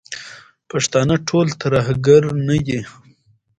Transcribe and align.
پښتانه 0.69 1.15
ټول 1.29 1.47
ترهګر 1.61 2.21
نه 2.47 2.57
دي. 2.65 2.79